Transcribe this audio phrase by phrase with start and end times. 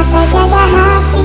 [0.00, 1.19] Berapa jaga hati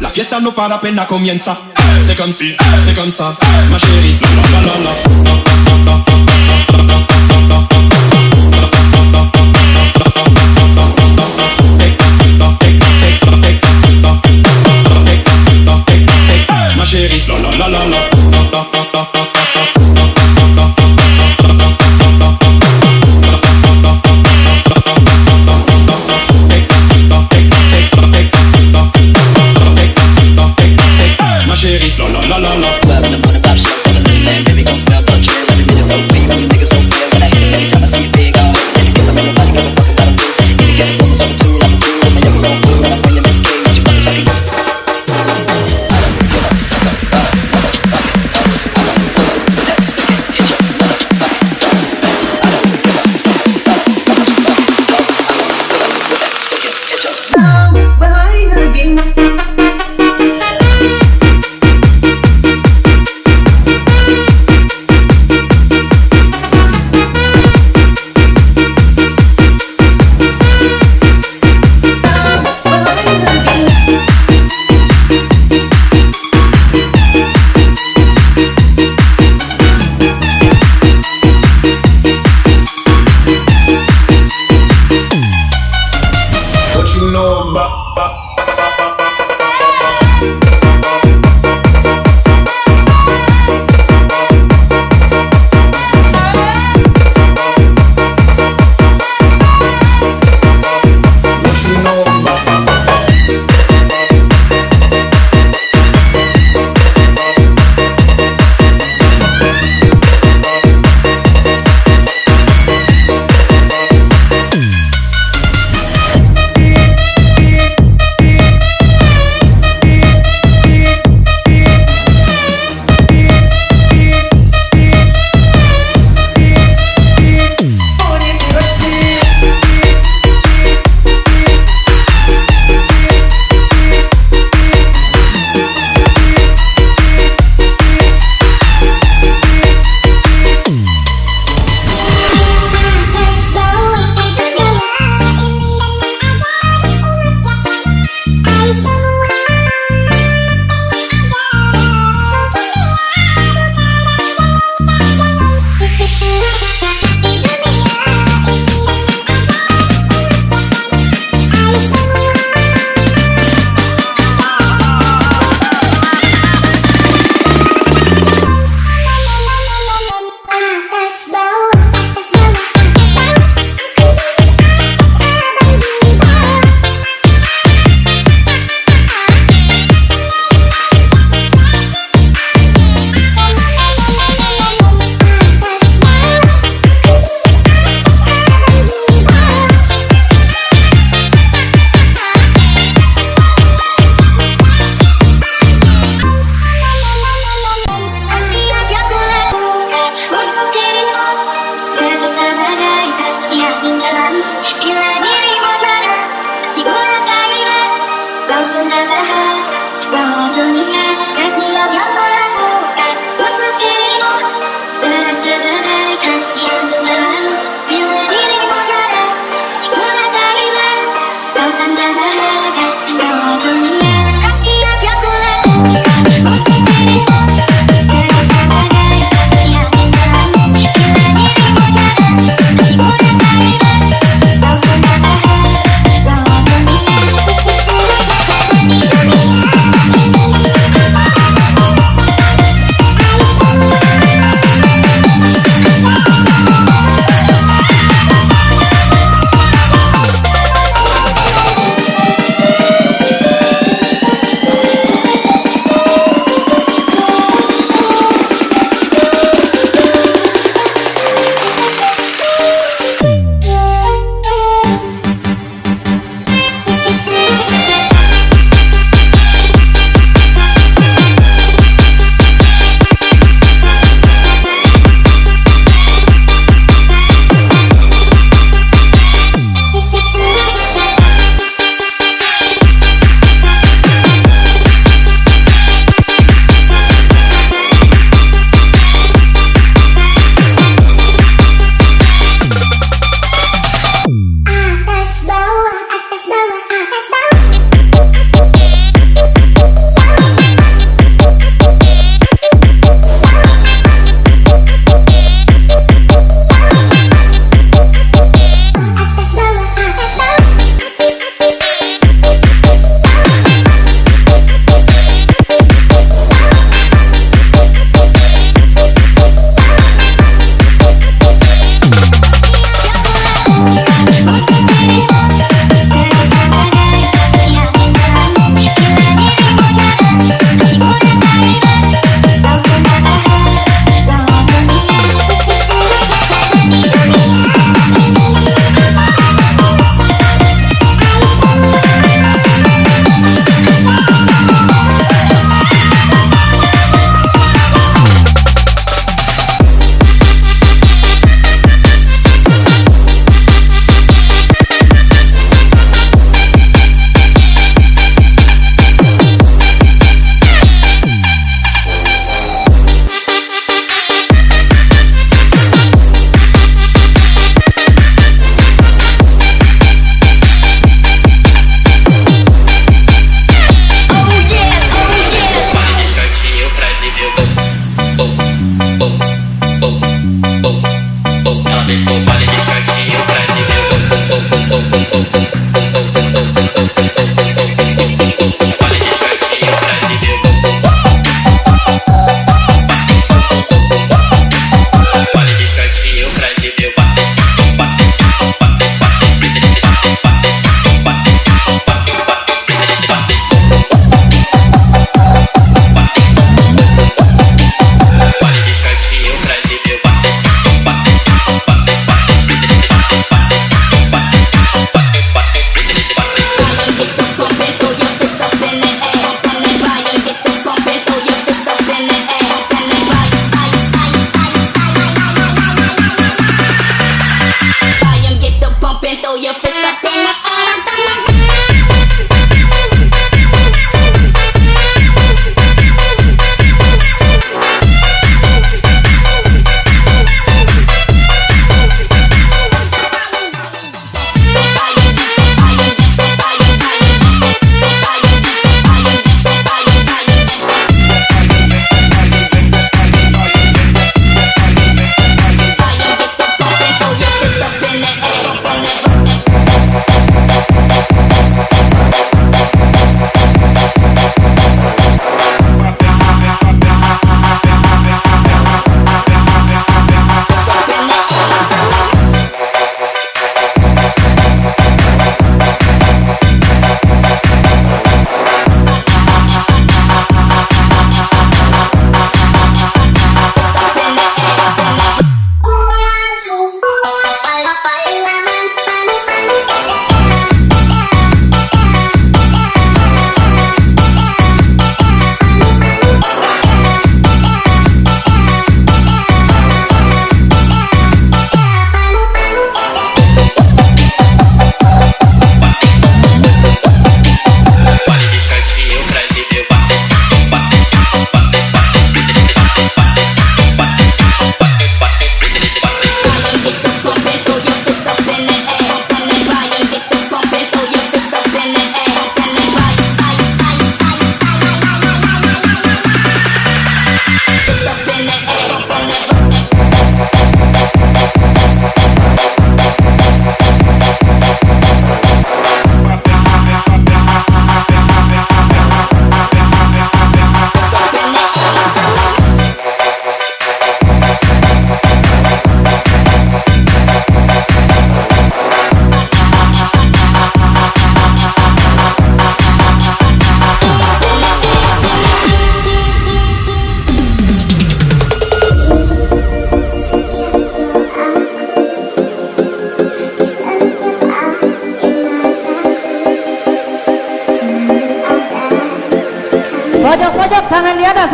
[0.00, 1.58] La fiesta no para apenas comienza.
[2.00, 3.36] C'est comme si, c'est comme ça,
[3.70, 5.13] ma chérie, la la la la.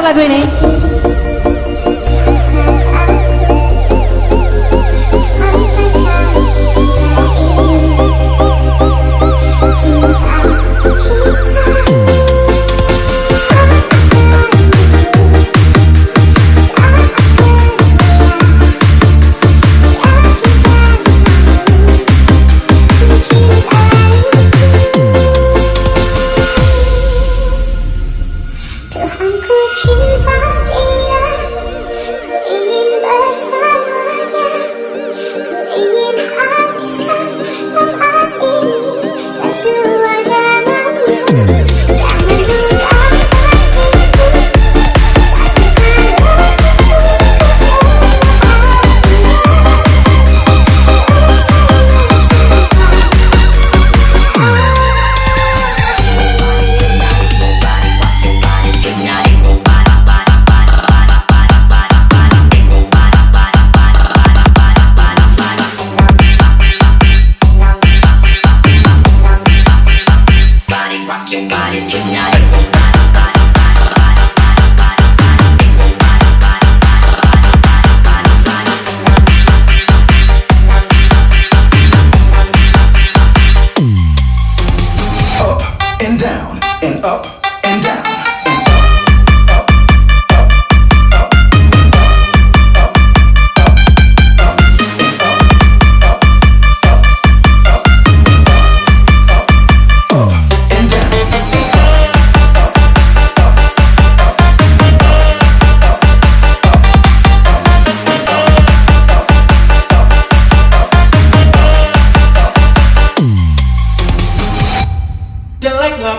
[0.02, 0.59] Là 林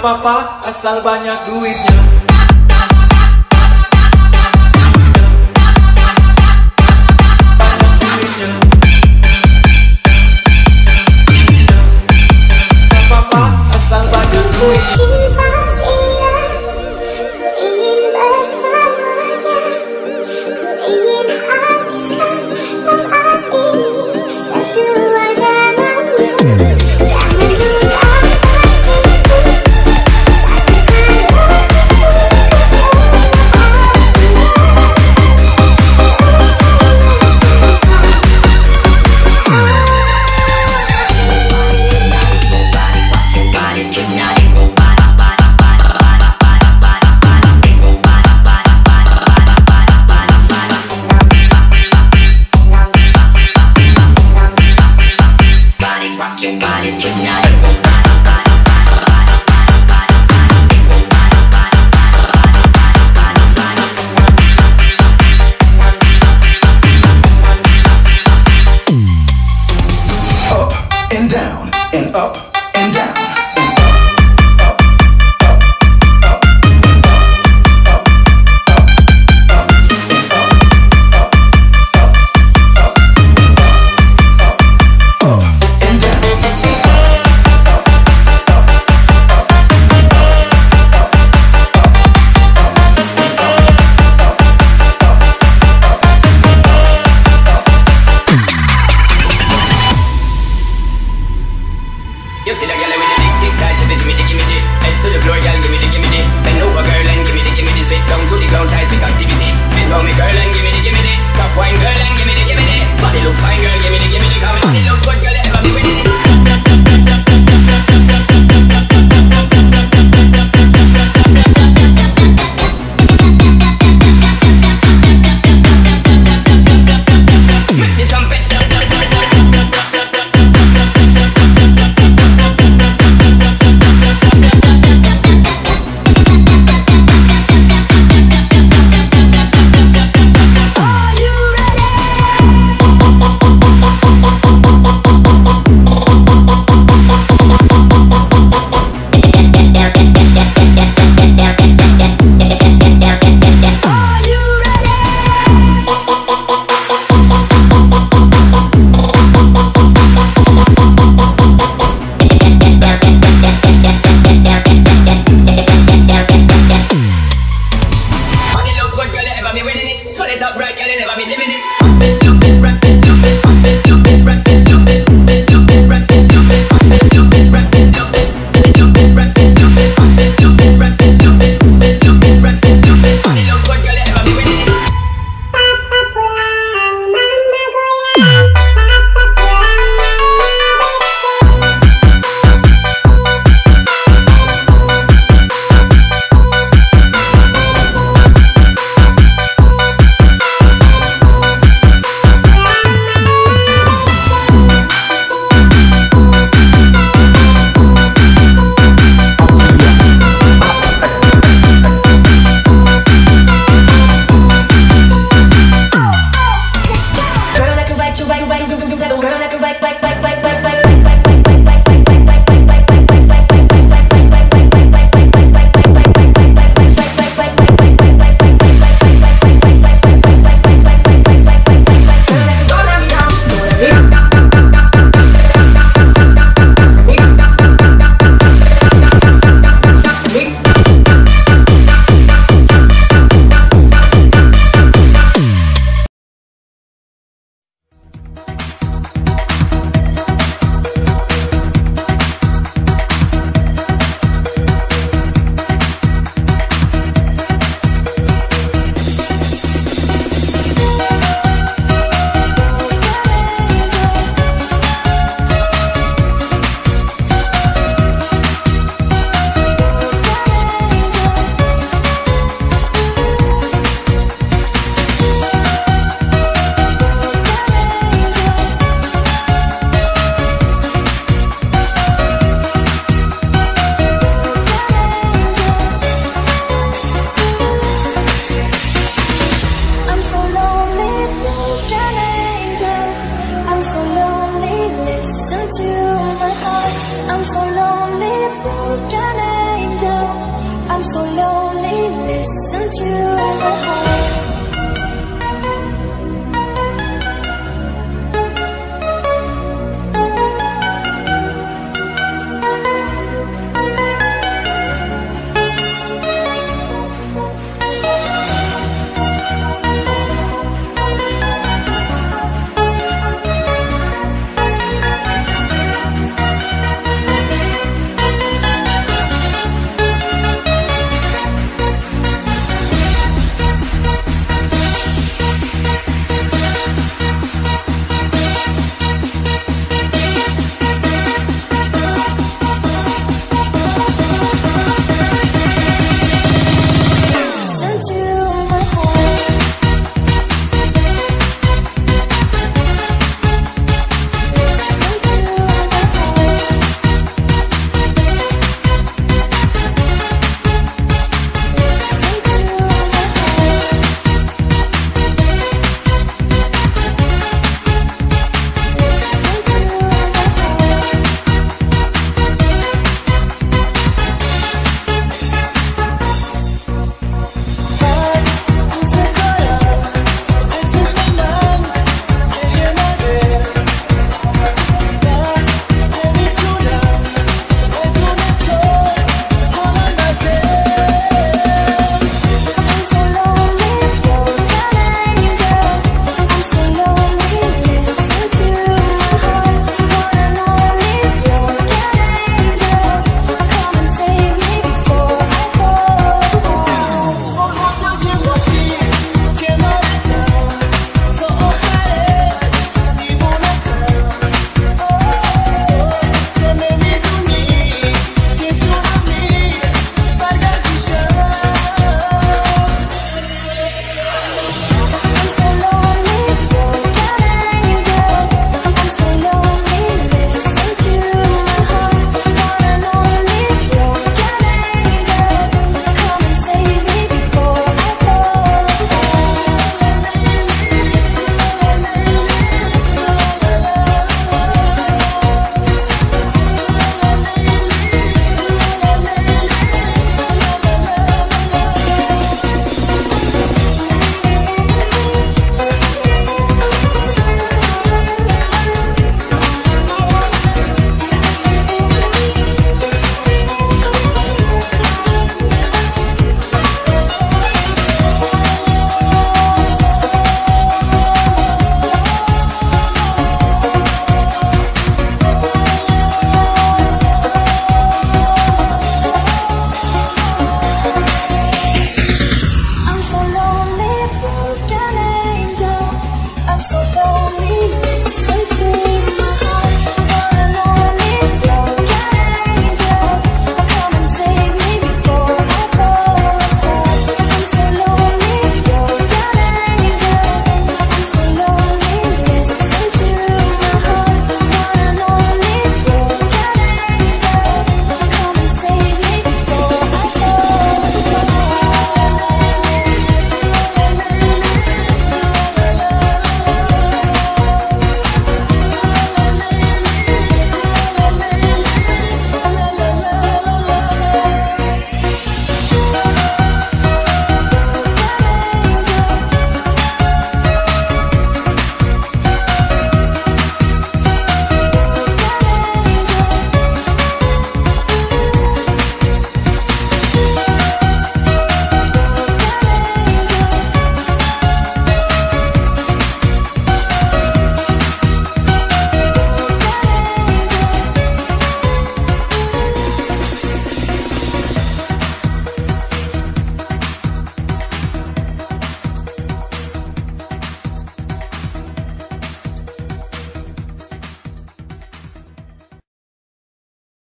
[0.01, 2.01] apa-apa asal banyak duitnya